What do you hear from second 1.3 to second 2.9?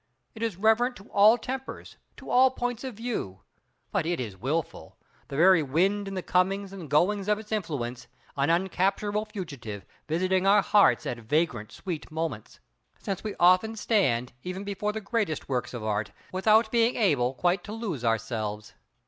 tempers, to all points